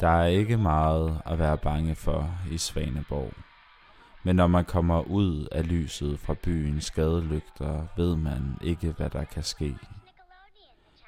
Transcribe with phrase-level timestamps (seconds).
[0.00, 3.32] Der er ikke meget at være bange for i Svaneborg.
[4.22, 9.24] Men når man kommer ud af lyset fra byens skadelygter, ved man ikke, hvad der
[9.24, 9.76] kan ske.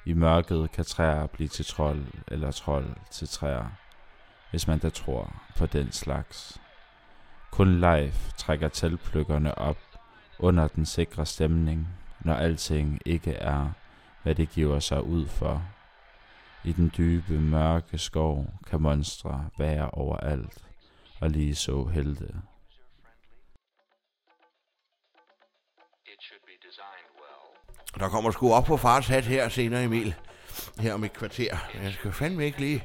[0.05, 3.65] I mørket kan træer blive til trold, eller trold til træer,
[4.51, 6.61] hvis man da tror på den slags.
[7.51, 9.77] Kun live trækker teltplukkerne op
[10.39, 11.87] under den sikre stemning,
[12.19, 13.71] når alting ikke er,
[14.23, 15.61] hvad det giver sig ud for.
[16.65, 20.57] I den dybe, mørke skov kan monstre være overalt,
[21.21, 22.35] og lige så helte.
[27.99, 30.15] Der kommer sgu op på fars hat her senere, Emil.
[30.79, 31.57] Her om et kvarter.
[31.83, 32.83] Jeg skal fandme ikke lige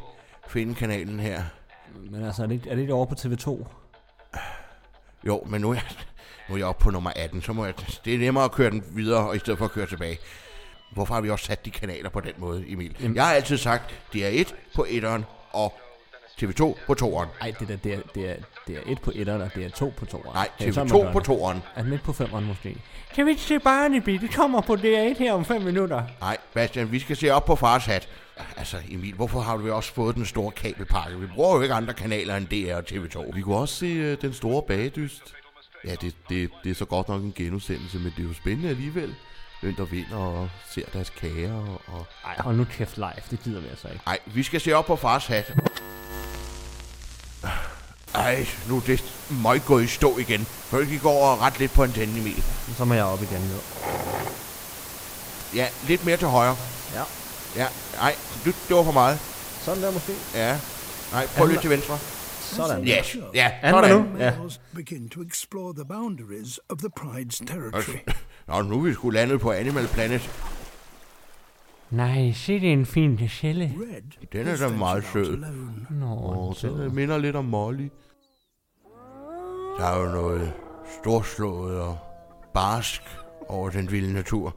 [0.48, 1.42] finde kanalen her.
[2.10, 3.66] Men altså, er det, ikke- er det ikke over på TV2?
[5.26, 5.84] Jo, men nu er, jeg,
[6.48, 8.70] nu er jeg oppe på nummer 18, så må jeg, det er nemmere at køre
[8.70, 10.18] den videre, og i stedet for at køre tilbage.
[10.90, 12.96] Hvorfor har vi også sat de kanaler på den måde, Emil?
[13.00, 15.22] Jamen- Jeg har altid sagt, det er 1 på 1'eren
[15.52, 15.74] og
[16.42, 17.26] TV2 på 2'eren.
[17.40, 18.34] Nej, det, der, det, er, det, er,
[18.66, 20.30] det er et på etteren, og det er to på toeren.
[20.34, 21.28] Nej, Det er sådan, man TV2 gør på det.
[21.28, 21.78] 2'eren.
[21.78, 22.76] Er den ikke på femeren måske?
[23.14, 24.12] Kan vi ikke se Barnaby?
[24.12, 26.02] Det kommer på DR1 her om 5 minutter.
[26.20, 28.08] Nej, Bastian, vi skal se op på fars hat.
[28.56, 31.18] Altså, Emil, hvorfor har du også fået den store kabelpakke?
[31.20, 33.34] Vi bruger jo ikke andre kanaler end DR og TV2.
[33.36, 35.34] Vi kunne også se uh, Den Store Bagedyst.
[35.84, 38.68] Ja, det, det, det er så godt nok en genudsendelse, men det er jo spændende
[38.68, 39.14] alligevel.
[39.60, 41.80] Hvem der vinder og ser deres kager og...
[41.86, 43.12] og Nej, hold nu kæft live.
[43.30, 44.00] Det gider vi altså ikke.
[44.06, 45.54] Nej, vi skal se op på fars hat.
[48.14, 50.46] Ej, nu er det møg gået i stå igen.
[50.70, 52.44] Kan du ikke gå over og ret lidt på antennen, Emil?
[52.76, 53.50] Så må jeg op igen.
[53.52, 53.58] Jo.
[55.54, 56.56] Ja, lidt mere til højre.
[56.94, 57.02] Ja.
[57.56, 57.66] Ja,
[57.96, 59.18] nej, det, det var for meget.
[59.60, 60.12] Sådan der måske.
[60.34, 60.58] Ja.
[61.12, 61.98] Nej, prøv lidt til venstre.
[62.40, 62.84] Sådan.
[62.84, 63.90] Yes, ja, sådan.
[63.90, 64.18] nu.
[64.18, 64.32] Ja.
[64.74, 67.98] Begin to explore the boundaries of the Pride's territory.
[68.48, 70.30] Nå, nu er vi sgu landet på Animal Planet.
[71.90, 73.74] Nej, se det er en fin gazelle.
[74.32, 75.44] Den er da meget sød.
[75.90, 76.68] Nå, og så.
[76.68, 77.88] den minder lidt om Molly.
[79.78, 80.52] Der er jo noget
[81.02, 81.98] storslået og
[82.54, 83.02] barsk
[83.48, 84.56] over den vilde natur.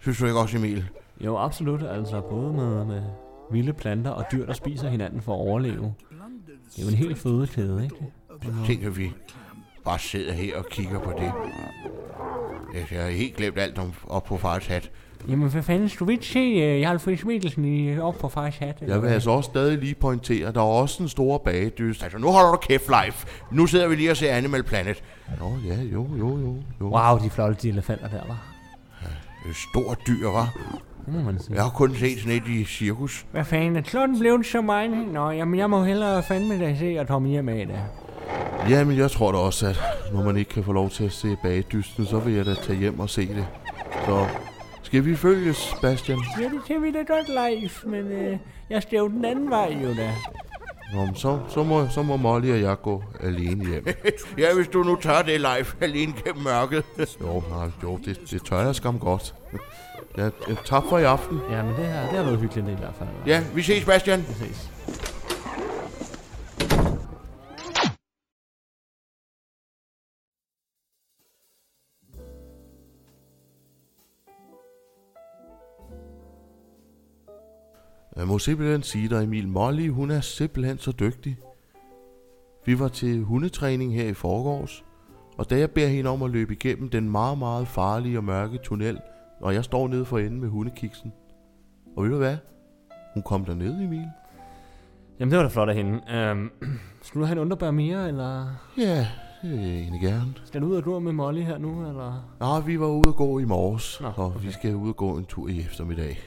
[0.00, 0.88] Synes du ikke også, Emil?
[1.20, 1.82] Jo, absolut.
[1.82, 3.02] Altså både med, med
[3.50, 5.94] vilde planter og dyr, der spiser hinanden for at overleve.
[6.76, 7.96] Det er jo en helt fødekæde, ikke?
[8.66, 9.12] Tænk, at vi
[9.86, 11.32] bare sidder her og kigger på det.
[12.74, 14.90] Jeg har helt glemt alt om op på fars hat.
[15.28, 18.56] Jamen, hvad fanden, du vil ikke se uh, Jarl Friis Mikkelsen i, op på fars
[18.56, 18.76] hat?
[18.86, 22.02] Jeg vil altså også stadig lige pointere, der er også en stor bagedyst.
[22.02, 23.14] Altså, nu holder du kæft live.
[23.50, 25.02] Nu sidder vi lige og ser Animal Planet.
[25.40, 26.56] Nå ja, jo, jo, jo.
[26.80, 26.86] jo.
[26.86, 28.46] Wow, de flotte de elefanter der, var.
[29.00, 30.58] Det er et stort dyr, var.
[31.06, 31.54] Det må man sige.
[31.54, 33.26] Jeg har kun set sådan et i cirkus.
[33.32, 34.90] Hvad fanden, er klokken blevet så meget?
[35.12, 37.78] Nå, jamen, jeg må hellere fandme da se og komme hjem af det.
[38.68, 39.80] Jamen, jeg tror da også, at
[40.12, 42.78] når man ikke kan få lov til at se bagedysten, så vil jeg da tage
[42.78, 43.46] hjem og se det.
[44.06, 44.26] Så
[44.82, 46.18] skal vi følges, Bastian?
[46.40, 48.38] Ja, det kan vi da godt live, men øh,
[48.70, 50.10] jeg skal jo den anden vej jo da.
[50.94, 53.86] Nå, men så, så, må, så må Molly og jeg gå alene hjem.
[54.38, 56.84] Ja, hvis du nu tør det live alene gennem mørket.
[57.20, 59.34] Jo, nej, jo det, det tør jeg skam godt.
[60.18, 61.40] Ja, ja, tak for i aften.
[61.50, 63.08] Ja, men det, her, det har været hyggeligt i hvert fald.
[63.26, 64.24] Ja, vi ses, Bastian.
[64.28, 64.70] Vi ses.
[78.36, 81.36] Må simpelthen sige dig, Emil Molly, hun er simpelthen så dygtig.
[82.66, 84.84] Vi var til hundetræning her i forgårs,
[85.38, 88.58] og da jeg beder hende om at løbe igennem den meget, meget farlige og mørke
[88.58, 88.98] tunnel,
[89.40, 91.12] og jeg står nede for enden med hundekiksen.
[91.96, 92.36] Og ved du hvad?
[93.14, 94.06] Hun kom derned, Emil.
[95.20, 96.00] Jamen, det var da flot af hende.
[96.10, 96.50] Øhm,
[97.02, 98.46] skal du have en underbær mere, eller
[98.78, 99.06] Ja,
[99.42, 100.34] det vil jeg egentlig gerne.
[100.44, 102.36] skal du ud og gå med Molly her nu, eller?
[102.40, 104.40] Nå, vi var ude at gå i morges, Nå, og okay.
[104.40, 106.18] vi skal ud og gå en tur i eftermiddag.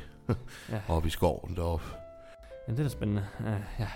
[0.70, 0.80] Ja.
[0.96, 1.86] Op i skoven deroppe.
[2.70, 3.26] Jamen, det er da spændende.
[3.40, 3.46] Uh,
[3.80, 3.88] ja,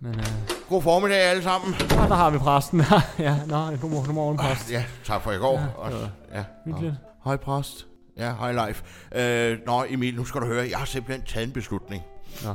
[0.00, 0.24] men uh,
[0.68, 1.74] God formiddag alle sammen.
[1.74, 2.82] ah, der har vi præsten.
[3.18, 4.72] ja, nå, godmorgen, godmorgen præst.
[4.72, 5.58] Ja, tak for i går.
[5.58, 6.94] Ja, var ja, Hyggeligt.
[7.24, 7.86] Hej præst.
[8.16, 8.74] ja, hej live.
[9.22, 10.66] Øh, nå, Emil, nu skal du høre.
[10.70, 12.02] Jeg har simpelthen taget en beslutning.
[12.44, 12.54] Nå,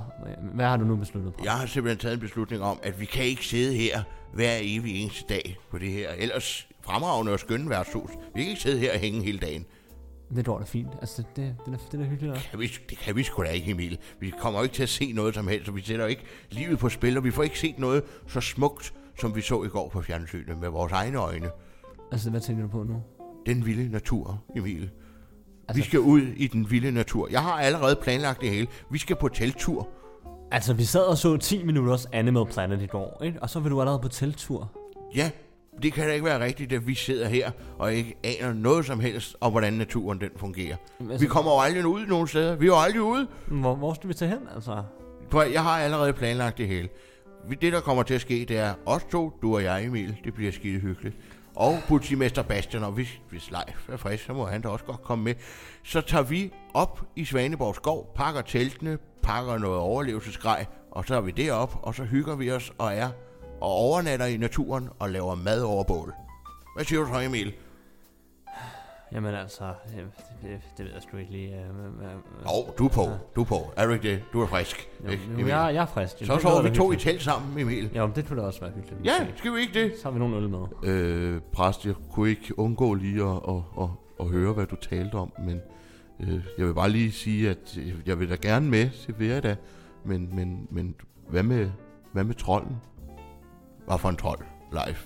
[0.53, 1.41] hvad har du nu besluttet på?
[1.43, 4.01] Jeg har simpelthen taget en beslutning om, at vi kan ikke sidde her
[4.33, 8.11] hver evig eneste dag på det her ellers fremragende og skønne værtshus.
[8.35, 9.65] Vi kan ikke sidde her og hænge hele dagen.
[10.35, 10.87] Det går da fint.
[11.01, 12.33] Altså, det, det, er, det er da hyggeligt.
[12.35, 12.49] også.
[12.49, 13.97] Kan vi, det kan vi sgu da ikke, Emil.
[14.19, 16.79] Vi kommer jo ikke til at se noget som helst, og vi sætter ikke livet
[16.79, 19.89] på spil, og vi får ikke set noget så smukt, som vi så i går
[19.89, 21.49] på fjernsynet med vores egne øjne.
[22.11, 23.01] Altså, hvad tænker du på nu?
[23.45, 24.89] Den vilde natur, Emil.
[25.67, 27.27] Altså, vi skal ud i den vilde natur.
[27.31, 28.67] Jeg har allerede planlagt det hele.
[28.91, 29.89] Vi skal på telttur.
[30.51, 33.41] Altså, vi sad og så 10 minutters Animal Planet i går, ikke?
[33.41, 34.71] Og så vil du allerede på teltur.
[35.15, 35.31] Ja,
[35.83, 38.99] det kan da ikke være rigtigt, at vi sidder her og ikke aner noget som
[38.99, 40.75] helst om, hvordan naturen den fungerer.
[40.99, 42.55] Altså, Vi kommer jo aldrig ud nogen steder.
[42.55, 43.27] Vi er jo aldrig ude.
[43.47, 44.83] hvor, hvor skal vi tage hen, altså?
[45.29, 46.89] For jeg har allerede planlagt det hele.
[47.61, 50.17] Det, der kommer til at ske, det er os to, du og jeg, Emil.
[50.23, 51.15] Det bliver skide hyggeligt.
[51.55, 55.01] Og politimester Bastian, og hvis, hvis Leif er frisk, så må han da også godt
[55.01, 55.33] komme med.
[55.83, 61.21] Så tager vi op i Svaneborg skov, pakker teltene, pakker noget overlevelsesgrej, og så er
[61.21, 63.09] vi derop, og så hygger vi os og er
[63.61, 66.13] og overnatter i naturen og laver mad over bål.
[66.75, 67.53] Hvad siger du så, Emil?
[69.11, 69.63] Jamen altså,
[69.95, 70.05] det,
[70.41, 71.55] det, det ved jeg sgu ikke lige.
[71.69, 73.07] Uh, uh, Jo, du er på.
[73.35, 73.71] Du er på.
[73.75, 74.23] Er du ikke det?
[74.33, 74.89] Du er frisk.
[75.05, 76.15] jo, ikke, jo, jeg, jeg er frisk.
[76.25, 77.89] Så Det sover vi to i telt sammen, Emil.
[77.93, 79.05] Ja, men det kunne da også være hyggeligt.
[79.05, 79.93] Ja, skal vi ikke det?
[79.97, 80.59] Så har vi nogle øl med.
[80.83, 83.89] Øh, præst, jeg kunne ikke undgå lige at, at, at,
[84.19, 85.61] at høre, hvad du talte om, men
[86.19, 89.55] øh, jeg vil bare lige sige, at jeg vil da gerne med til Verda,
[90.05, 90.95] men, men, men
[91.29, 91.69] hvad med,
[92.13, 92.77] hvad med trolden?
[93.87, 94.39] Hvad for en trold,
[94.71, 95.05] Leif?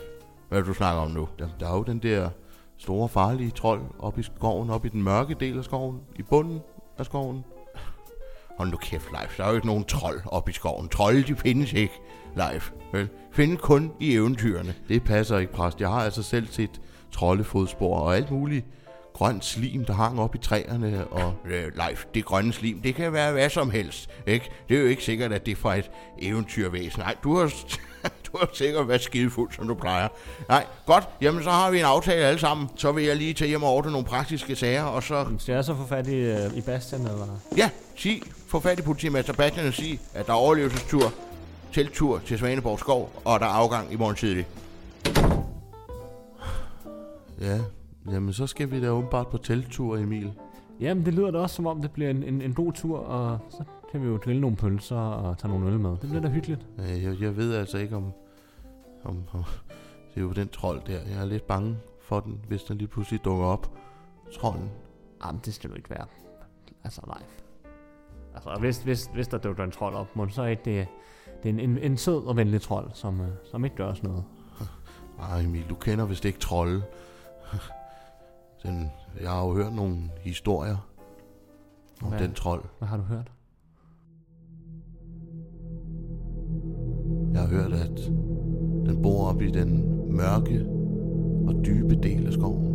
[0.49, 1.29] Hvad er det, du snakker om nu?
[1.39, 2.29] Der, der er jo den der
[2.77, 6.59] store farlige trold oppe i skoven, oppe i den mørke del af skoven, i bunden
[6.97, 7.43] af skoven.
[8.57, 9.37] Hold nu kæft, Leif.
[9.37, 10.89] Der er jo ikke nogen trold oppe i skoven.
[10.89, 11.93] Trolde, de findes ikke,
[12.35, 12.71] Leif.
[12.91, 13.09] Vel?
[13.31, 14.75] Findes kun i eventyrene.
[14.87, 15.81] Det passer ikke, præst.
[15.81, 16.81] Jeg har altså selv set
[17.11, 18.65] troldefodspor og alt muligt
[19.13, 23.13] grønt slim, der hang op i træerne, og Øh, Leif, det grønne slim, det kan
[23.13, 24.49] være hvad som helst, ikke?
[24.69, 26.99] Det er jo ikke sikkert, at det er fra et eventyrvæsen.
[26.99, 27.53] Nej, du har,
[28.25, 30.07] du har sikkert været skidefuld, som du plejer.
[30.49, 31.09] Nej, godt.
[31.21, 32.69] Jamen, så har vi en aftale alle sammen.
[32.75, 35.25] Så vil jeg lige tage hjem og ordne nogle praktiske sager, og så...
[35.39, 37.39] Skal jeg så få fat i, uh, i Bastian, eller?
[37.57, 41.13] Ja, sig, få fat i politimester Bastian og sig, at der er overlevelsestur,
[41.73, 44.47] telttur til Svaneborg Skov, og der er afgang i morgen tidlig.
[47.41, 47.59] ja,
[48.11, 50.33] jamen så skal vi da åbenbart på telttur, Emil.
[50.79, 53.39] Jamen, det lyder da også, som om det bliver en, en, en god tur, og
[53.49, 55.89] så kan vi jo grille nogle pølser og tage nogle øl med.
[55.89, 56.67] Det bliver da hyggeligt.
[56.79, 58.11] Øh, Jeg, jeg ved altså ikke om,
[59.03, 59.43] om, om...
[60.13, 60.99] Det er jo den trold der.
[61.09, 63.71] Jeg er lidt bange for den, hvis den lige pludselig dukker op.
[64.33, 64.69] Trolden.
[65.25, 66.05] Jamen, det skal du ikke være.
[66.83, 67.21] Altså, nej.
[68.35, 70.87] Altså, hvis, hvis, hvis der dukker en trold op, må så ikke det,
[71.43, 74.03] det er en, en, en sød og venlig trold, som, uh, som ikke gør os
[74.03, 74.23] noget.
[75.31, 76.83] Ej Emil, du kender vist ikke trolde.
[78.63, 78.91] Den,
[79.21, 80.77] jeg har jo hørt nogle historier
[82.03, 82.19] om Hvad?
[82.19, 82.63] den trold.
[82.79, 83.31] Hvad har du hørt?
[87.33, 88.11] Jeg har hørt, at
[88.85, 90.65] den bor oppe i den mørke
[91.47, 92.67] og dybe del af skoven.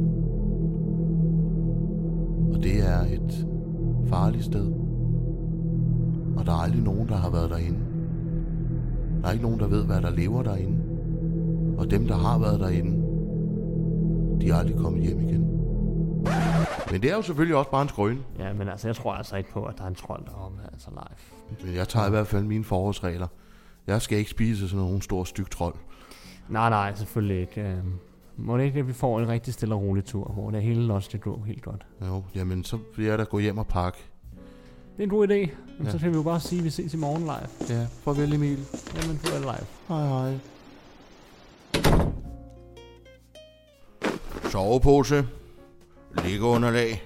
[2.55, 3.47] Og det er et
[4.06, 4.73] farligt sted.
[6.37, 7.79] Og der er aldrig nogen, der har været derinde.
[9.23, 10.79] Der er ikke nogen, der ved, hvad der lever derinde.
[11.79, 13.03] Og dem, der har været derinde,
[14.41, 15.43] de er aldrig kommet hjem igen.
[16.91, 18.19] Men det er jo selvfølgelig også bare en skrøne.
[18.38, 20.88] Ja, men altså, jeg tror altså ikke på, at der er en trold deroppe, altså
[20.91, 21.67] live.
[21.67, 23.26] Men jeg tager i hvert fald mine forholdsregler.
[23.86, 25.74] Jeg skal ikke spise sådan nogen stor styg trold.
[26.48, 27.60] Nej, nej, selvfølgelig ikke.
[27.60, 27.76] Øh,
[28.36, 30.92] må det ikke, at vi får en rigtig stille og rolig tur, hvor det hele
[30.94, 31.86] også skal gå helt godt.
[32.06, 33.98] Jo, jamen så vil jeg da gå hjem og pakke.
[34.96, 35.32] Det er en god idé.
[35.78, 35.90] Men Ja.
[35.90, 37.78] så kan vi jo bare sige, at vi ses i morgen live.
[37.78, 38.58] Ja, farvel Emil.
[39.02, 39.66] Jamen, er live.
[39.88, 40.38] Hej hej.
[44.50, 45.26] Sovepose,
[46.24, 47.02] liggeunderlag,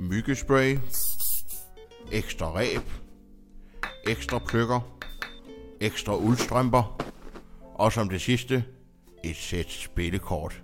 [0.00, 0.78] myggespray,
[2.12, 2.80] ekstra ræb,
[4.06, 4.80] ekstra pløkker,
[5.80, 6.96] ekstra uldstrømper,
[7.74, 8.64] og som det sidste,
[9.24, 10.62] et sæt spillekort.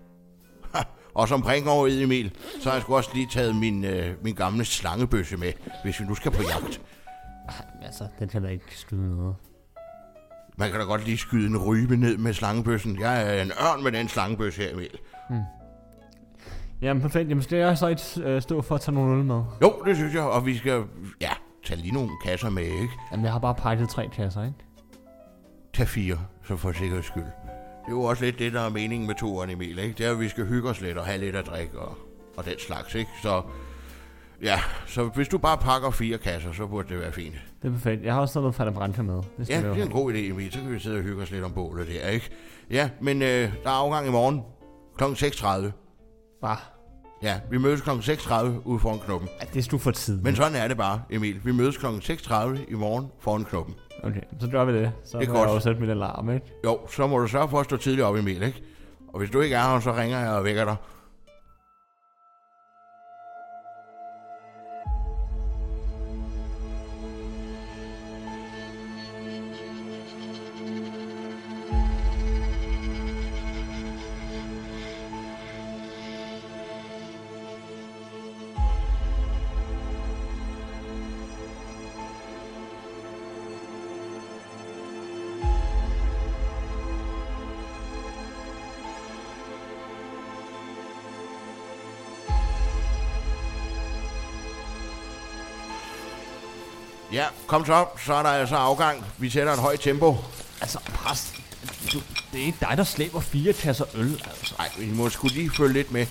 [1.15, 4.15] Og som pring over i Emil, så har jeg sgu også lige taget min, øh,
[4.25, 5.53] min gamle slangebøsse med,
[5.85, 6.81] hvis vi nu skal på jagt.
[7.49, 9.35] Ej, altså, den kan da ikke skyde noget.
[10.57, 13.01] Man kan da godt lige skyde en rybe ned med slangebøssen.
[13.01, 14.99] Jeg er en ørn med den slangebøsse her, Emil.
[16.83, 17.29] Jamen, perfekt.
[17.29, 19.43] Jamen, skal jeg så ikke øh, stå for at tage nogle øl med?
[19.63, 20.85] Jo, det synes jeg, og vi skal,
[21.21, 21.31] ja,
[21.65, 22.93] tage lige nogle kasser med, ikke?
[23.13, 24.57] Jamen, jeg har bare pakket tre kasser, ikke?
[25.75, 27.23] Tag fire, så for sikkerheds skyld.
[27.23, 29.95] Det er jo også lidt det, der er meningen med turen, Emil, ikke?
[29.99, 31.99] Det er, at vi skal hygge os lidt og have lidt at drikke og,
[32.37, 33.11] og den slags, ikke?
[33.23, 33.43] Så,
[34.43, 37.35] ja, så hvis du bare pakker fire kasser, så burde det være fint.
[37.63, 38.05] Det er perfekt.
[38.05, 39.15] Jeg har også noget Fanta Branca med.
[39.15, 40.53] Det Ja, det er en god idé, Emil.
[40.53, 42.31] Så kan vi sidde og hygge os lidt om bålet der, ikke?
[42.71, 44.43] Ja, men øh, der er afgang i morgen
[44.99, 45.05] kl.
[45.05, 45.73] 6.30.
[46.41, 46.57] Bare.
[47.23, 47.91] Ja, vi mødes kl.
[47.91, 49.29] 6.30 ude foran knuppen.
[49.41, 50.23] Ja, det er du for tid.
[50.23, 51.41] Men sådan er det bare, Emil.
[51.45, 51.87] Vi mødes kl.
[51.87, 52.35] 6.30
[52.69, 53.75] i morgen foran knuppen.
[54.05, 54.93] Okay, så gør vi det.
[55.05, 55.57] Så Det må jeg godt.
[55.57, 56.47] jo sætte min alarm, ikke?
[56.65, 58.63] Jo, så må du sørge for at stå tidligt op, Emil, ikke?
[59.09, 60.77] Og hvis du ikke er her, så ringer jeg og vækker dig.
[97.47, 97.87] Kom så.
[98.05, 99.05] Så er der altså afgang.
[99.19, 100.17] Vi sætter et højt tempo.
[100.61, 101.35] Altså, præst,
[101.93, 102.01] du,
[102.33, 104.55] det er ikke dig, der slæber fire kasser øl, altså.
[104.59, 106.07] Nej, vi må sgu lige følge lidt med.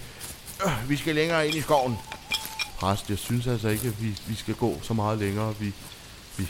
[0.65, 1.97] Øh, Vi skal længere ind i skoven.
[2.79, 5.55] Præst, jeg synes altså ikke, at vi, vi skal gå så meget længere.
[5.59, 5.73] Vi,
[6.37, 6.47] vi,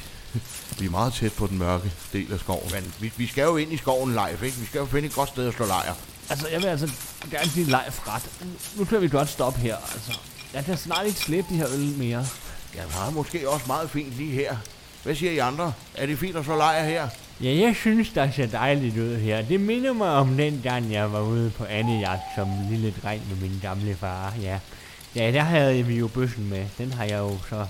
[0.79, 2.71] vi er meget tæt på den mørke del af skoven.
[2.73, 4.57] Men vi, vi skal jo ind i skoven live, ikke?
[4.57, 5.93] Vi skal jo finde et godt sted at slå lejr.
[6.29, 6.89] Altså, jeg vil altså
[7.31, 8.23] gerne give live ret.
[8.75, 10.17] Nu kan vi godt stoppe her, altså.
[10.53, 12.25] Jeg kan snart ikke slæbe de her øl mere.
[12.75, 14.55] Jeg har måske også meget fint lige her.
[15.03, 15.73] Hvad siger I andre?
[15.95, 17.07] Er det fint at slå lejr her?
[17.41, 19.41] Ja, jeg synes, der ser dejligt ud her.
[19.41, 23.49] Det minder mig om den gang, jeg var ude på andejagt som lille dreng med
[23.49, 24.59] min gamle far, ja.
[25.15, 26.65] Ja, der havde vi jo bøssen med.
[26.77, 27.65] Den har jeg jo så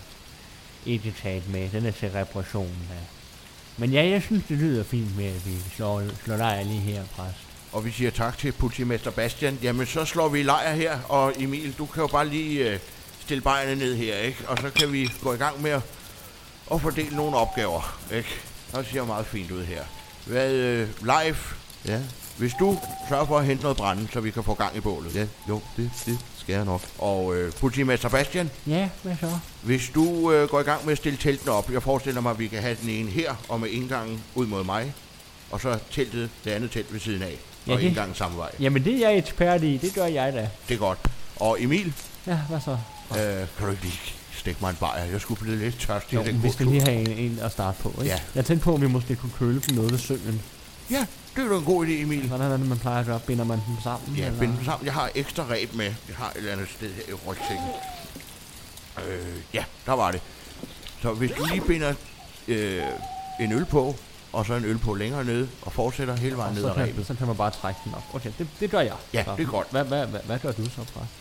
[0.86, 1.70] ikke taget med.
[1.70, 2.96] Den er til reparation, ja.
[3.77, 7.03] Men ja, jeg synes, det lyder fint med, at vi slår, slår lejr lige her,
[7.15, 7.38] præst.
[7.72, 9.60] Og vi siger tak til politimester Bastian.
[9.63, 11.00] Jamen, så slår vi lejr her.
[11.10, 12.79] Og Emil, du kan jo bare lige øh,
[13.21, 14.37] stille bejene ned her, ikke?
[14.47, 15.81] Og så kan vi gå i gang med at,
[16.73, 18.29] at fordele nogle opgaver, ikke?
[18.75, 19.83] Det ser meget fint ud her.
[20.25, 21.35] Hvad, øh, live,
[21.85, 21.99] Ja,
[22.37, 22.77] hvis du
[23.09, 25.15] sørger for at hente noget brænde, så vi kan få gang i bålet.
[25.15, 26.81] ja, jo, det, det skal jeg nok.
[26.97, 29.39] Og øh, politimester Bastian, Ja, hvad så?
[29.61, 32.39] hvis du øh, går i gang med at stille teltene op, jeg forestiller mig, at
[32.39, 34.93] vi kan have den ene her, og med indgangen ud mod mig,
[35.51, 37.35] og så teltet, det andet telt ved siden af,
[37.67, 38.51] Ja, og det- indgangen samme vej.
[38.59, 39.77] Jamen, det er jeg ekspert i.
[39.77, 40.49] Det gør jeg da.
[40.67, 40.99] Det er godt.
[41.35, 41.93] Og Emil,
[42.27, 42.77] Ja, hvad så?
[43.17, 43.99] Øh, kan du ikke lige
[44.33, 45.03] stikke mig en bajer?
[45.05, 46.13] Jeg skulle blive lidt tørstig.
[46.15, 48.05] Jo, den vi skal lige have en, en at starte på, ikke?
[48.05, 48.19] Ja.
[48.35, 50.41] Jeg tænkte på, at vi måske kunne køle dem noget ved søen.
[50.91, 52.27] Ja, det er jo en god idé, Emil.
[52.27, 53.19] Hvordan er det, man plejer at gøre?
[53.19, 54.15] Binder man dem sammen?
[54.17, 54.39] Ja, eller?
[54.39, 54.85] binde dem sammen.
[54.85, 55.85] Jeg har ekstra ræb med.
[55.85, 57.65] Jeg har et eller andet sted her i rygsækken.
[59.07, 60.21] Øh, ja, der var det.
[61.01, 61.93] Så hvis du lige binder
[62.47, 62.83] øh,
[63.39, 63.95] en øl på,
[64.33, 67.07] og så en øl på længere nede, og fortsætter hele vejen Og ned ad ræbet.
[67.07, 68.03] så kan man bare trække den op.
[68.13, 68.95] Okay, det, det gør jeg.
[69.13, 69.35] Ja, Så.
[69.37, 69.67] det er godt.
[69.71, 71.11] Hvad, hvad, hvad, hvad gør du så, præst?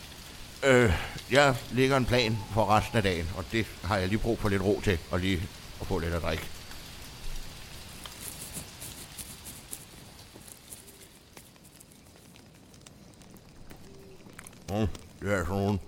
[0.66, 0.92] Øh,
[1.32, 4.48] jeg lægger en plan for resten af dagen, og det har jeg lige brug for
[4.48, 5.42] lidt ro til, og lige
[5.80, 6.44] at få lidt at drikke.
[14.70, 14.86] Mm,
[15.22, 15.78] det er sådan nogle,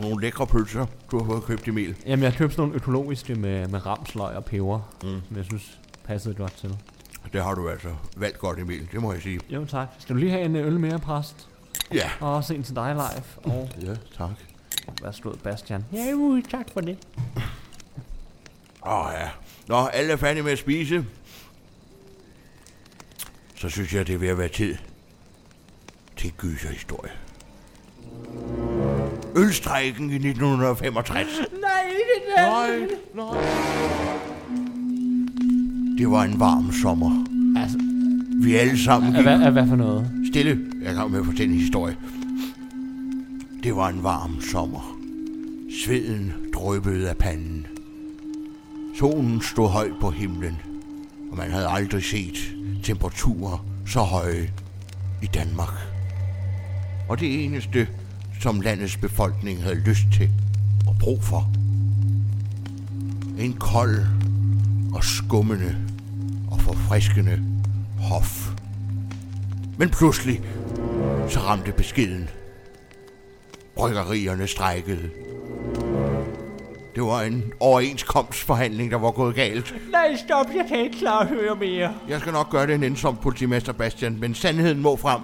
[0.00, 1.96] nogle lækre pølser, du har fået købt, Emil.
[2.06, 5.20] Jamen, jeg købte sådan nogle økologiske med, med ramsløg og peber, Mm.
[5.28, 6.76] som jeg synes passede godt til.
[7.32, 8.88] Det har du altså valgt godt, Emil.
[8.92, 9.40] Det må jeg sige.
[9.50, 9.88] Jo, tak.
[9.98, 11.48] Skal du lige have en øl mere, præst?
[11.94, 12.10] Ja.
[12.20, 13.54] Og også en til dig live.
[13.54, 14.30] Og Ja, tak.
[15.02, 15.84] værsgo, Bastian.
[15.92, 16.98] Ja, uh, tak for det.
[18.86, 19.28] Åh oh, ja.
[19.68, 21.04] Nå, alle er færdige med at spise.
[23.56, 24.74] Så synes jeg, det er ved at være tid
[26.16, 27.12] til gyserhistorie.
[29.36, 31.28] Ølstrækken i 1965.
[31.60, 32.44] Nej, ikke det.
[32.46, 32.78] Nej,
[33.14, 33.42] nej.
[35.98, 37.24] Det var en varm sommer.
[37.62, 37.78] Altså,
[38.42, 40.10] Vi alle sammen hvad, gik hvad, hvad for noget?
[40.30, 40.71] stille.
[40.84, 41.96] Jeg kan med at fortælle en historie.
[43.62, 44.98] Det var en varm sommer.
[45.84, 47.66] Sveden dryppede af panden.
[48.98, 50.56] Solen stod højt på himlen,
[51.30, 54.50] og man havde aldrig set temperaturer så høje
[55.22, 55.74] i Danmark.
[57.08, 57.88] Og det eneste,
[58.40, 60.30] som landets befolkning havde lyst til
[60.86, 61.50] og brug for.
[63.38, 63.98] En kold
[64.94, 65.76] og skummende
[66.50, 67.42] og forfriskende
[67.98, 68.51] hof.
[69.82, 70.40] Men pludselig
[71.28, 72.30] så ramte beskeden.
[73.74, 75.10] Bryggerierne strækkede.
[76.94, 79.74] Det var en overenskomstforhandling, der var gået galt.
[79.92, 80.46] Nej, stop.
[80.56, 81.94] Jeg kan ikke klare at høre mere.
[82.08, 85.20] Jeg skal nok gøre det en ensom politimester Bastian, men sandheden må frem.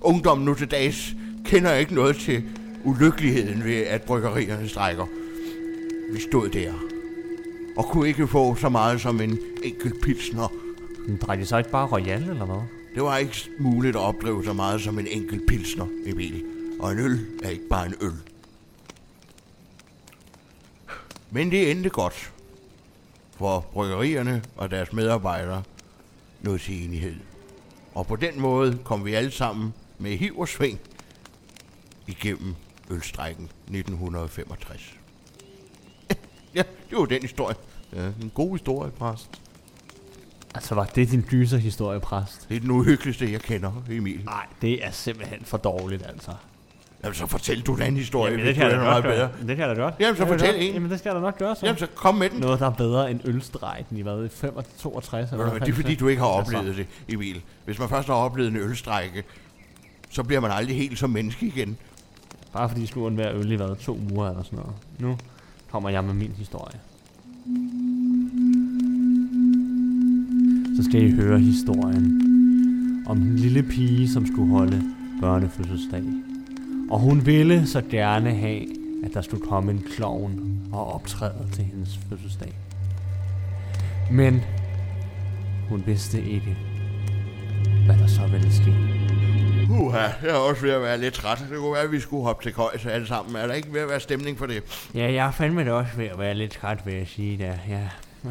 [0.00, 1.14] Ungdommen nu til dags
[1.44, 2.44] kender ikke noget til
[2.84, 5.06] ulykkeligheden ved, at bryggerierne strækker.
[6.12, 6.72] Vi stod der
[7.76, 10.52] og kunne ikke få så meget som en enkelt pilsner.
[11.06, 12.75] Men drejer de så ikke bare Royal, eller hvad?
[12.96, 16.44] Det var ikke muligt at opdrive så meget som en enkelt pilsner, Emil.
[16.80, 18.12] Og en øl er ikke bare en øl.
[21.30, 22.32] Men det endte godt.
[23.36, 25.62] For bryggerierne og deres medarbejdere
[26.42, 27.14] nåede til enighed.
[27.94, 30.80] Og på den måde kom vi alle sammen med hiv og sving
[32.06, 32.54] igennem
[32.90, 34.94] ølstrækken 1965.
[36.54, 37.56] Ja, det var den historie.
[37.92, 39.40] Ja, en god historie, præst.
[40.56, 42.46] Altså, var det din gyserhistorie, præst?
[42.48, 44.20] Det er den uhyggeligste, jeg kender, Emil.
[44.24, 46.30] Nej, det er simpelthen for dårligt, altså.
[47.02, 49.16] Jamen, så fortæl du den historie, Jamen, hvis det du kan er godt bedre.
[49.16, 49.28] gøre.
[49.48, 49.94] Det kan jeg da godt.
[50.00, 50.74] Jamen, så jeg fortæl en.
[50.74, 51.66] Jamen, det skal jeg da nok gøre så.
[51.66, 52.40] Jamen, så kom med den.
[52.40, 54.24] Noget, der er bedre end ølstrejken i hvad?
[54.24, 54.28] I
[54.78, 56.56] 62 eller du hvad, Det er fordi, du ikke har Altså.
[56.56, 57.42] oplevet det, Emil.
[57.64, 59.22] Hvis man først har oplevet en ølstrække,
[60.10, 61.76] så bliver man aldrig helt som menneske igen.
[62.52, 63.76] Bare fordi skulle være øl i hvad?
[63.76, 64.74] To uger eller sådan noget.
[64.98, 65.18] Nu
[65.70, 66.78] kommer jeg med min historie.
[70.76, 72.22] Så skal I høre historien
[73.06, 74.82] om den lille pige, som skulle holde
[75.20, 76.02] børnefødselsdag.
[76.90, 78.62] Og hun ville så gerne have,
[79.04, 82.52] at der skulle komme en klovn og optræde til hendes fødselsdag.
[84.10, 84.42] Men
[85.68, 86.56] hun vidste ikke,
[87.86, 88.74] hvad der så ville ske.
[89.70, 91.38] Uha, jeg er også ved at være lidt træt.
[91.50, 93.36] Det kunne være, at vi skulle hoppe til køjs alle sammen.
[93.36, 94.88] Er der ikke ved at være stemning for det?
[94.94, 97.54] Ja, jeg er fandme da også ved at være lidt træt, vil jeg sige der.
[97.68, 98.30] Ja.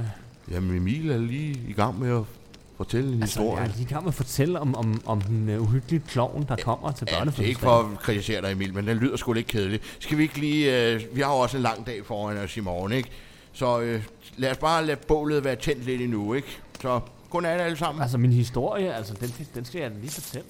[0.51, 2.23] Jamen Emil er lige i gang med at
[2.77, 3.61] fortælle en Altså, historie.
[3.61, 6.45] jeg er lige i gang med at fortælle om, om, om den uh, uhyggelige klovn,
[6.49, 7.85] der kommer til Ja, det er ikke børnefødselsdagen.
[7.89, 9.79] for at kritisere dig, Emil, men den lyder sgu lidt kedelig.
[9.99, 10.91] Skal vi ikke lige...
[10.93, 13.09] Øh, vi har jo også en lang dag foran os i morgen, ikke?
[13.53, 14.03] Så øh,
[14.37, 16.47] lad os bare lade bålet være tændt lidt endnu, ikke?
[16.81, 16.99] Så
[17.29, 18.01] godnat alle sammen.
[18.01, 20.45] Altså, min historie, altså, den, den skal jeg lige fortælle.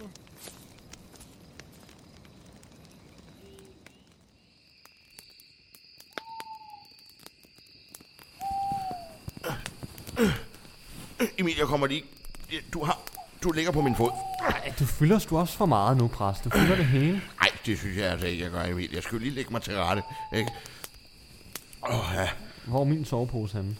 [11.37, 12.03] Emil, jeg kommer lige...
[12.73, 12.99] Du har...
[13.43, 14.11] Du ligger på min fod.
[14.39, 16.43] Ej, du fylder sgu også for meget nu, præst.
[16.43, 17.21] Du fylder det hele.
[17.39, 18.89] Nej, det synes jeg altså ikke, jeg gør, Emil.
[18.93, 20.03] Jeg skulle lige lægge mig til rette,
[20.35, 20.51] ikke?
[21.89, 22.29] Åh, ja.
[22.65, 23.75] Hvor er min sovepose henne?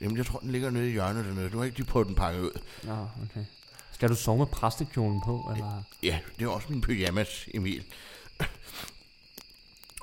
[0.00, 1.50] Jamen, jeg tror, den ligger nede i hjørnet dernede.
[1.50, 2.60] Du har ikke lige prøvet den pakket ud.
[2.82, 2.92] Nå,
[3.30, 3.44] okay.
[3.92, 5.82] Skal du sove med præstekjolen på, eller?
[6.02, 7.84] Ja, det er også min pyjamas, Emil.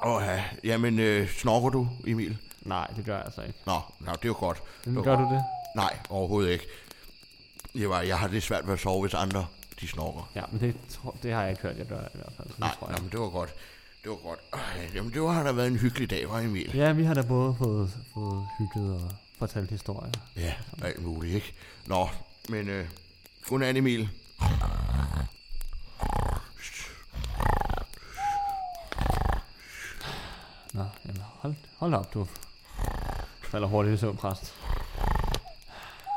[0.06, 0.44] Åh, ja.
[0.64, 2.38] Jamen, øh, snorker du, Emil?
[2.65, 3.60] Nej, det gør jeg altså ikke.
[3.65, 4.63] Nå, nå, det er jo godt.
[4.86, 5.43] Men gør du det?
[5.75, 6.65] Nej, overhovedet ikke.
[7.74, 9.46] Det var, jeg har det svært ved at sove, hvis andre
[9.82, 10.32] de snorker.
[10.36, 12.48] Ja, men det, tror- det har jeg ikke hørt, jeg gør i hvert fald.
[12.48, 13.03] det Nej, tror nej, jeg.
[13.03, 13.53] men det var godt.
[14.03, 14.39] Det var godt.
[14.53, 16.75] Øh, Jamen, det var, har da været en hyggelig dag, var Emil?
[16.75, 20.12] Ja, vi har da både fået, fået hygget og fortalt historier.
[20.36, 20.53] Ja,
[20.84, 21.53] alt muligt, ikke?
[21.88, 22.10] Nå,
[22.50, 22.88] men øh,
[23.48, 24.10] godnat, Emil.
[30.74, 32.27] Nå, jamen hold, hold op, du
[33.53, 34.53] falder hurtigt i søvn, præst.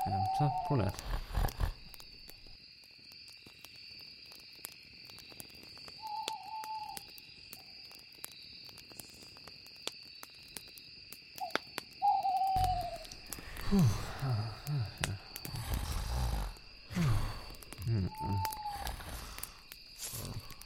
[0.06, 1.04] Jamen, så godnat.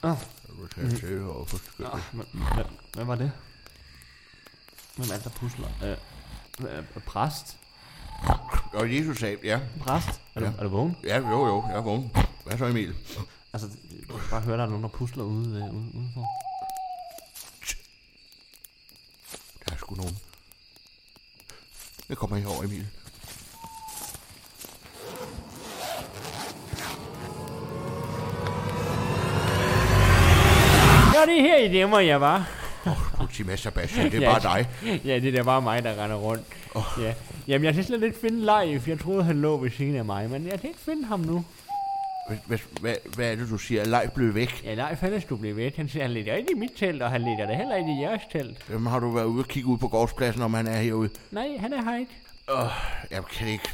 [0.02, 0.16] Jeg
[0.58, 1.88] vil tage til og få Nå,
[2.94, 3.32] hvad, var det?
[4.96, 5.68] Hvem er det, der pusler?
[5.84, 5.96] Øh,
[7.06, 7.56] præst?
[8.72, 10.20] Og Jesus sagde, ja, Præst?
[10.34, 10.52] Er, du, Ja.
[10.58, 10.96] er du vågen?
[11.04, 12.12] ja, jo, jo, jeg er vågen.
[12.44, 12.94] Hvad så, Emil?
[13.52, 16.26] Altså, jeg kan bare høre, der er nogen, der pusler ude, øh, ude, udenfor.
[19.66, 20.18] Der er sgu nogen.
[22.08, 22.86] Jeg kommer herover, Emil.
[31.14, 32.59] Ja, det er her i demmer, jeg var.
[33.40, 34.38] Politimester Bastian, det er Ja.
[34.38, 34.68] bare dig.
[35.04, 36.42] Ja, det er bare mig, der render rundt.
[36.74, 36.82] Oh.
[37.00, 37.14] Ja.
[37.48, 38.82] Jamen, jeg kan slet ikke finde live.
[38.86, 41.44] Jeg troede, han lå ved siden af mig, men jeg kan ikke finde ham nu.
[42.46, 43.84] Hvad, hvad, hvad, er det, du siger?
[43.84, 44.62] Leif blev væk.
[44.64, 45.76] Ja, nej, fanden du blev væk.
[45.76, 48.02] Han siger, han ligger ikke i mit telt, og han ligger da heller ikke i
[48.02, 48.66] jeres telt.
[48.66, 51.10] Hvem har du været ude og kigge ud på gårdspladsen, om han er herude?
[51.30, 52.12] Nej, han er her ikke.
[53.10, 53.68] Jeg kan ikke...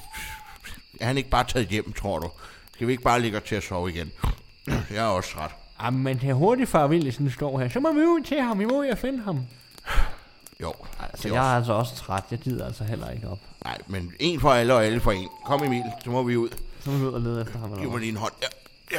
[1.00, 2.30] Er han ikke bare taget hjem, tror du?
[2.74, 4.12] Skal vi ikke bare ligge til at sove igen?
[4.94, 5.50] Jeg er også træt.
[5.82, 7.68] Jamen, man kan hurtigt far Vilhelsen står her.
[7.68, 8.58] Så må vi ud til ham.
[8.58, 9.40] Vi må ud og finde ham.
[10.60, 12.22] Jo, Altså, jeg også- er altså også træt.
[12.30, 13.38] Jeg gider altså heller ikke op.
[13.64, 15.28] Nej, men en for alle og alle for en.
[15.46, 16.48] Kom Emil, så må vi ud.
[16.80, 17.68] Så må vi ud og lede efter ham.
[17.68, 18.00] Giv Eller mig hvad?
[18.00, 18.32] lige en hånd.
[18.92, 18.96] Ja,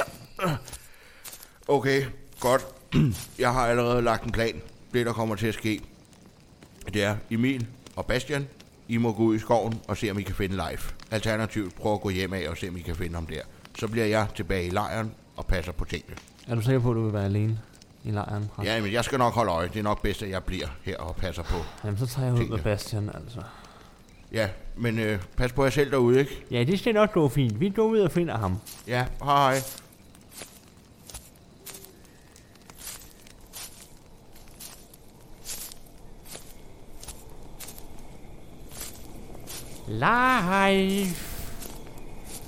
[0.48, 0.50] ja.
[1.68, 2.04] Okay,
[2.40, 2.66] godt.
[3.40, 4.62] Jeg har allerede lagt en plan.
[4.94, 5.82] Det, der kommer til at ske,
[6.94, 8.48] det er Emil og Bastian.
[8.88, 10.80] I må gå ud i skoven og se, om I kan finde live.
[11.12, 13.42] Alternativt prøv at gå hjem af og se, om I kan finde ham der.
[13.80, 16.16] Så bliver jeg tilbage i lejren og passer på tingene.
[16.48, 17.60] Er du sikker på, at du vil være alene
[18.04, 18.50] i lejren?
[18.56, 18.70] præst?
[18.70, 19.68] Ja, men jeg skal nok holde øje.
[19.68, 21.56] Det er nok bedst, at jeg bliver her og passer på.
[21.84, 23.42] Jamen, så tager jeg ud med Bastian, altså.
[24.32, 26.46] Ja, men øh, pas på jer selv derude, ikke?
[26.52, 27.60] Ja, det skal nok gå fint.
[27.60, 28.58] Vi går ud og finder ham.
[28.88, 29.62] Ja, hej hej.
[39.88, 41.08] Live!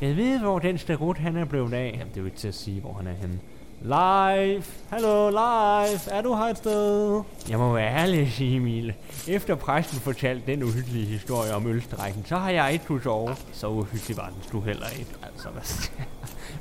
[0.02, 1.96] Jeg ved, hvor den starut han er blevet af.
[2.00, 3.40] Jamen, det er jo ikke til at sige, hvor han er henne.
[3.82, 4.64] Live!
[4.90, 6.00] Hallo, live!
[6.12, 7.22] Er du her et sted?
[7.50, 8.94] Jeg må være ærlig at sige, Emil.
[9.28, 13.36] Efter præsten fortalte den uhyggelige historie om ølstrækken, så har jeg ikke kunnet sove.
[13.54, 15.12] Så uhyggelig var den sgu heller ikke.
[15.24, 15.90] Altså, hvad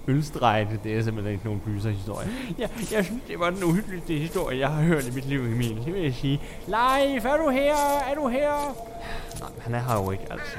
[0.14, 2.28] Ølstrække, det er simpelthen ikke nogen gyserhistorie.
[2.58, 5.82] Ja, jeg synes, det var den uhyggeligste historie, jeg har hørt i mit liv, Emil.
[5.84, 6.40] Det vil jeg sige.
[6.66, 7.74] Live, er du her?
[8.10, 8.76] Er du her?
[9.40, 10.58] Nej, han er her jo ikke, altså.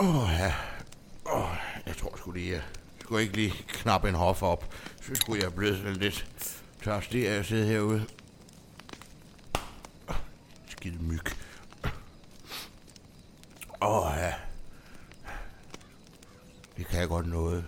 [0.00, 0.54] Åh, ja.
[1.32, 1.56] Åh,
[1.86, 2.62] jeg tror sgu lige, jeg
[3.00, 4.74] skulle ikke lige knappe en hof op.
[5.02, 6.26] Så skulle jeg blive sådan lidt
[6.82, 8.06] tørstig af at sidde herude.
[10.08, 10.16] Oh,
[10.68, 11.24] Skide myg.
[13.82, 14.34] Åh, ja.
[16.76, 17.64] Det kan jeg godt noget.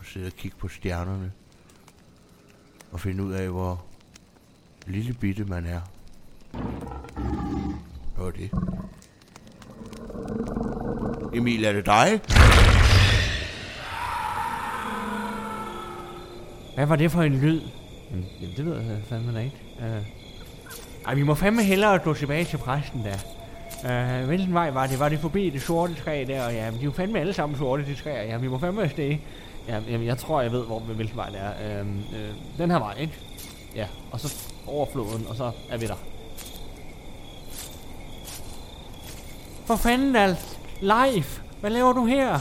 [0.00, 1.32] At sidde og kigge på stjernerne.
[2.92, 3.84] Og finde ud af, hvor
[4.86, 5.80] lille bitte man er
[8.14, 8.50] Hvad var det?
[11.34, 12.20] Emil, er det dig?
[16.74, 17.60] Hvad var det for en lyd?
[18.10, 19.56] Jamen, jamen det ved jeg fandme da ikke.
[19.78, 23.16] Uh, ej, vi må fandme hellere gå tilbage til præsten der.
[23.84, 24.98] Uh, øh, hvilken vej var det?
[24.98, 26.46] Var det forbi det sorte træ der?
[26.46, 28.22] Og ja, men de er jo fandme alle sammen sorte, de træer.
[28.22, 29.16] Ja, vi må fandme afsted.
[29.68, 31.80] Ja, jamen, jeg tror, jeg ved, hvor, hvilken vej det er.
[31.82, 33.14] Uh, uh, den her vej, ikke?
[33.76, 34.34] Ja, og så
[34.66, 35.98] over floden, og så er vi der.
[39.66, 40.59] For fanden alt.
[40.80, 41.24] Live.
[41.60, 42.38] Hvad laver du her?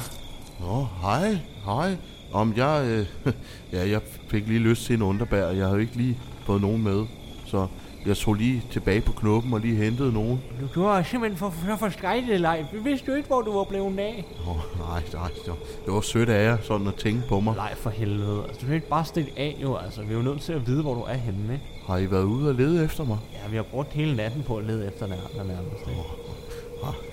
[0.60, 1.97] Nå, hej, hej.
[2.34, 3.34] Om jeg, øh,
[3.73, 7.06] ja, jeg fik lige lyst til en underbær, jeg havde ikke lige fået nogen med.
[7.45, 7.67] Så
[8.06, 10.41] jeg tog lige tilbage på knuppen og lige hentede nogen.
[10.62, 12.67] Du gjorde simpelthen for, for, for skrækket live.
[12.73, 14.25] Vi vidste jo ikke, hvor du var blevet af.
[14.41, 17.39] Åh, oh, nej, nej, det var, det var sødt af jer, sådan at tænke på
[17.39, 17.56] mig.
[17.56, 18.43] Nej, for helvede.
[18.47, 19.75] Altså, du kan ikke bare stikke af, jo.
[19.75, 21.65] Altså, vi er jo nødt til at vide, hvor du er henne, ikke?
[21.88, 23.17] Har I været ude og lede efter mig?
[23.34, 25.99] Ja, vi har brugt hele natten på at lede efter nær- nærmest, ikke?
[25.99, 26.06] Ah,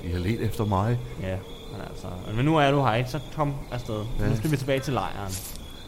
[0.04, 0.98] I har let efter mig.
[1.22, 1.36] Ja,
[1.72, 2.06] men altså...
[2.34, 3.10] Men nu er du her, ikke?
[3.10, 4.04] Så kom afsted.
[4.20, 4.28] Ja.
[4.28, 5.32] Nu skal vi tilbage til lejren.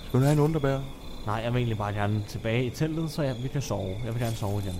[0.08, 0.78] Skal du have en underbær?
[1.26, 3.96] Nej, jeg vil egentlig bare gerne tilbage i teltet, så jeg, vi kan sove.
[4.04, 4.74] Jeg vil gerne sove igen.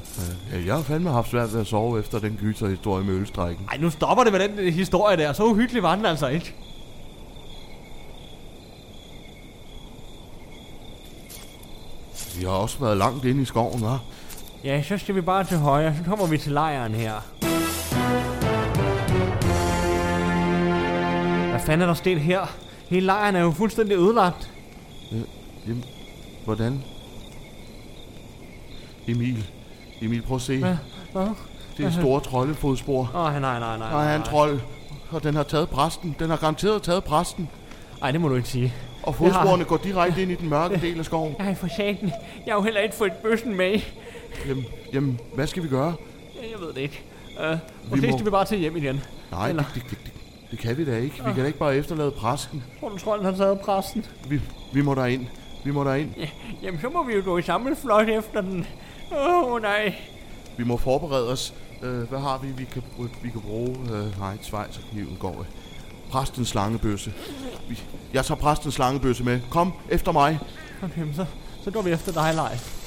[0.53, 3.69] Ja, jeg har fandme haft svært ved at sove efter den gyserhistorie med ølstrækken.
[3.71, 5.33] Ej, nu stopper det med den historie der.
[5.33, 6.55] Så uhyggelig var den altså ikke.
[12.39, 13.99] Vi har også været langt inde i skoven, hva'?
[14.65, 15.95] Ja, så skal vi bare til højre.
[15.97, 17.13] Så kommer vi til lejren her.
[21.69, 22.41] Fanden er der sket her?
[22.89, 24.51] Hele lejren er jo fuldstændig ødelagt.
[25.67, 25.85] Jamen,
[26.45, 26.83] hvordan?
[29.09, 29.47] Emil,
[30.03, 30.59] Emil, prøv at se.
[30.59, 30.77] Hvad?
[31.13, 31.29] Hvad?
[31.77, 33.11] Det er store troldefodspor.
[33.15, 34.13] Åh, oh, nej, nej, nej.
[34.13, 34.61] Er en trold,
[35.11, 36.17] og den har taget præsten.
[36.19, 37.49] Den har garanteret taget præsten.
[38.01, 38.75] Nej, det må du ikke sige.
[39.03, 41.35] Og fodsporene går direkte ind i den mørke del af skoven.
[41.39, 42.13] Nej, for satan.
[42.47, 43.81] Jeg har jo heller ikke fået bøssen med.
[44.49, 45.95] Jamen, jamen hvad skal vi gøre?
[46.35, 47.03] Jeg ved det ikke.
[47.53, 47.59] Uh,
[47.91, 49.01] måske må- skal vi bare til hjem igen.
[49.31, 50.13] Nej, Eller- det, det, det,
[50.51, 51.17] det kan vi da ikke.
[51.17, 52.65] Vi kan da ikke bare efterlade præsten.
[52.81, 54.07] Tror du, trolden har taget præsten?
[54.29, 54.41] Vi,
[54.73, 55.27] vi må derind.
[55.65, 56.11] Vi må derind.
[56.17, 56.29] Ja,
[56.63, 58.67] jamen, så må vi jo gå i samme flot efter den.
[59.13, 59.95] Åh, oh, nej.
[60.57, 61.55] Vi må forberede os.
[61.83, 62.83] Øh, hvad har vi, vi kan,
[63.23, 63.77] vi kan bruge?
[63.93, 65.47] Øh, nej, svejserkniven går.
[66.11, 67.13] Præstens slangebøsse.
[67.69, 67.83] Vi,
[68.13, 69.41] jeg tager præstens slangebøsse med.
[69.51, 70.39] Kom, efter mig.
[70.83, 71.25] Okay, så,
[71.65, 72.78] så går vi efter dig, Leif.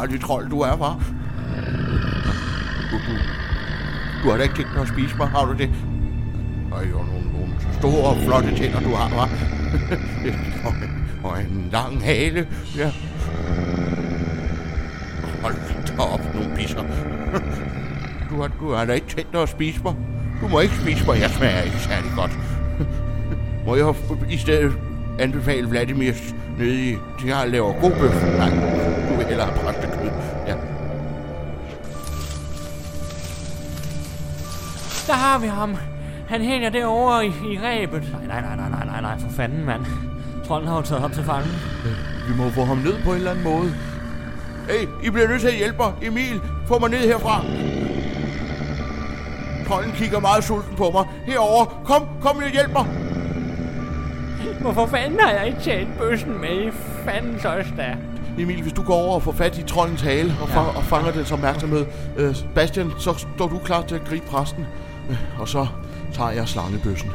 [0.00, 1.00] Farlig trold, du er, var.
[2.90, 3.12] Du, du,
[4.22, 5.70] du har da ikke tænkt dig at spise mig, har du det?
[6.72, 9.28] Ej, jo, nogle, nogle store og flotte tænder, du har, var.
[10.64, 10.74] og,
[11.30, 12.92] og en lang hale, ja.
[15.42, 15.54] Hold
[15.96, 16.84] da op, nogle pisser.
[18.30, 19.94] Du har, du har da ikke tænkt dig at spise mig.
[20.40, 22.30] Du må ikke spise mig, jeg smager ikke særlig godt.
[23.66, 23.94] Må jeg
[24.30, 24.72] i stedet
[25.18, 26.12] anbefale Vladimir
[26.58, 26.96] nede i...
[27.22, 28.24] De har laver god bøf.
[28.38, 28.89] Nej,
[29.30, 30.10] du vil hellere have præstekød.
[30.46, 30.54] Ja.
[35.06, 35.76] Der har vi ham.
[36.28, 38.02] Han hænger derovre i, i ræbet.
[38.12, 39.86] Nej, nej, nej, nej, nej, nej, nej, for fanden, mand.
[40.46, 41.48] Trolden har jo taget ham til fange.
[42.28, 43.74] Vi må få ham ned på en eller anden måde.
[44.68, 45.92] Hey, I bliver nødt til at hjælpe mig.
[46.02, 47.44] Emil, få mig ned herfra.
[49.68, 51.04] Trolden kigger meget sulten på mig.
[51.26, 51.64] Herover.
[51.84, 52.86] Kom, kom og hjælp mig.
[54.60, 56.72] Hvorfor fanden har jeg ikke taget bøssen med?
[57.04, 57.96] Fanden så da.
[58.38, 61.12] Emil, hvis du går over og får fat i troldens hale og, fang, og fanger
[61.12, 61.86] dens opmærksomhed.
[62.16, 64.66] Øh, Bastian, så står du klar til at gribe præsten.
[65.10, 65.66] Øh, og så
[66.12, 67.10] tager jeg slangebøssen.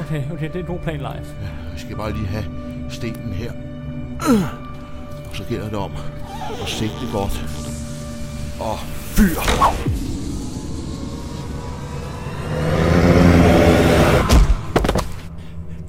[0.00, 1.28] Okay, okay, det er en god plan, Leif.
[1.72, 2.44] Jeg skal bare lige have
[2.90, 3.52] stenen her.
[5.30, 5.92] Og så gælder det om
[6.62, 7.44] at sigte godt.
[8.60, 9.34] Og fyr!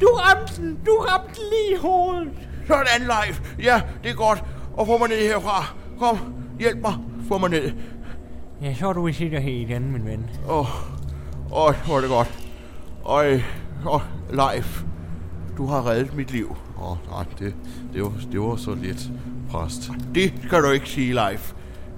[0.02, 0.78] Du ramte den!
[0.86, 2.28] Du ramte lige hovedet!
[2.68, 3.42] Sådan, Leif.
[3.64, 4.44] Ja, det er godt.
[4.78, 5.76] Og få mig ned herfra.
[6.00, 6.18] Kom,
[6.60, 6.94] hjælp mig.
[7.28, 7.72] Få mig ned.
[8.62, 10.30] Ja, så er du i sikkerhed igen, min ven.
[10.50, 10.60] Åh,
[11.52, 12.50] oh, hvor er det godt.
[13.06, 13.40] Øj,
[13.86, 14.84] oh, Leif.
[15.58, 16.56] Du har reddet mit liv.
[16.78, 17.56] Åh, oh, nej, det,
[17.94, 19.12] det, var, det var så lidt
[19.50, 19.92] præst.
[20.16, 21.54] Det skal du ikke sige, Leif.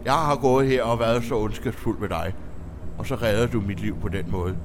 [0.06, 2.34] Jeg har gået her og været så ondskabsfuld med dig.
[2.98, 4.56] Og så redder du mit liv på den måde.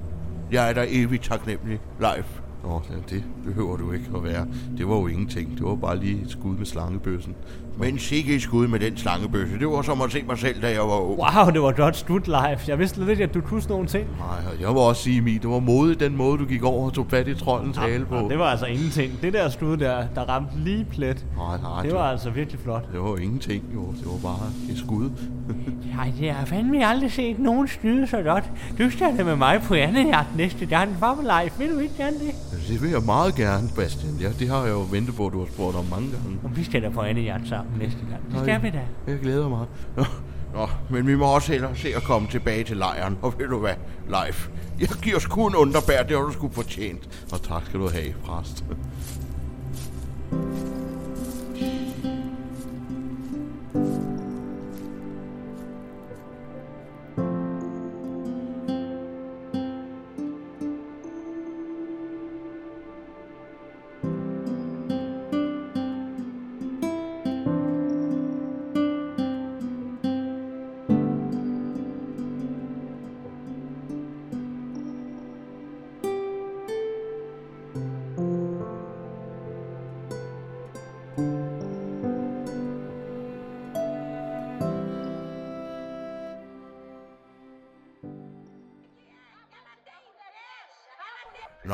[0.52, 2.40] Jeg er dig evigt taknemmelig, Leif.
[2.64, 4.46] Nå, ja, det behøver du ikke at være.
[4.78, 5.58] Det var jo ingenting.
[5.58, 7.34] Det var bare lige et skud med slangebøssen.
[7.78, 9.58] Men sikke skud med den slangebøsse.
[9.58, 11.18] Det var som at se mig selv, da jeg var ung.
[11.18, 12.58] Wow, det var godt slut live.
[12.68, 14.06] Jeg vidste slet ikke, at du kunne sådan nogle ting.
[14.18, 16.86] Nej, og jeg vil også sige, Emil, det var modigt den måde, du gik over
[16.86, 18.14] og tog fat i troldens hale på.
[18.14, 19.12] Og det var altså ingenting.
[19.22, 21.24] Det der skud der, der ramte lige plet.
[21.36, 22.92] Nej, nej, Det var altså virkelig flot.
[22.92, 23.80] det var ingenting, jo.
[23.80, 25.10] Det var bare et skud.
[25.96, 28.44] Nej, jeg har fandme aldrig set nogen skyde så godt.
[28.78, 30.96] Du skal da med mig på andejagt næste gang.
[31.00, 31.50] Var med live.
[31.58, 32.34] Vil du ikke gerne det?
[32.68, 34.12] Det vil jeg meget gerne, Bastian.
[34.20, 36.38] Ja, det har jeg jo ventet på, at du har spurgt om mange gange.
[36.44, 38.32] Og vi skal da på andejagt sammen næste gang.
[38.32, 38.82] Det skal vi da.
[39.06, 39.66] Jeg glæder mig.
[39.96, 40.04] Nå,
[40.54, 43.18] Nå, men vi må også hellere se at komme tilbage til lejren.
[43.22, 43.74] Og ved du hvad,
[44.06, 44.50] live.
[44.80, 47.24] Jeg giver sgu en underbær, det har du sgu fortjent.
[47.32, 48.64] Og tak skal du have, præst.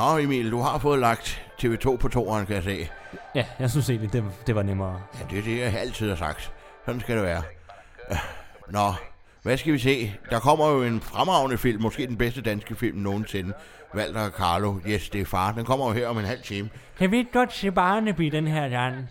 [0.01, 2.89] Nå Emil, du har fået lagt TV2 på toeren, kan jeg se.
[3.35, 5.01] Ja, jeg synes egentlig, det, det var nemmere.
[5.21, 6.53] Ja, det er det, jeg altid har sagt.
[6.87, 7.43] Sådan skal det være.
[8.69, 8.93] Nå,
[9.43, 10.15] hvad skal vi se?
[10.31, 13.53] Der kommer jo en fremragende film, måske den bedste danske film nogensinde.
[13.95, 15.53] Walter og Carlo, yes, det er far.
[15.53, 16.71] Den kommer jo her om en halv time.
[16.99, 19.09] Kan vi ikke godt se Barnaby den her gang?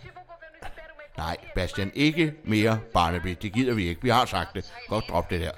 [1.16, 3.36] Nej, Bastian, ikke mere Barnaby.
[3.42, 4.02] Det gider vi ikke.
[4.02, 4.72] Vi har sagt det.
[4.88, 5.50] Godt drop det der.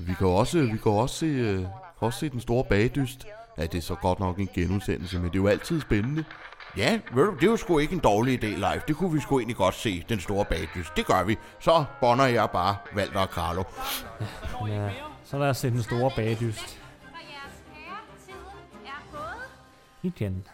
[0.00, 1.64] Vi kan også, vi kan også se, øh,
[1.98, 3.26] også se den store bagdyst.
[3.60, 6.24] Ja, det er så godt nok en genudsendelse, men det er jo altid spændende.
[6.76, 8.82] Ja, ved du, det er jo sgu ikke en dårlig idé live.
[8.88, 10.92] Det kunne vi sgu egentlig godt se, den store bagdys.
[10.96, 11.38] Det gør vi.
[11.58, 13.62] Så bonder jeg bare Walter og Carlo.
[14.68, 14.90] Ja,
[15.24, 16.80] så lad os se den store bagdyst
[20.02, 20.46] er igen.